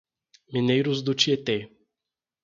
[0.53, 1.59] Mineiros do Tietê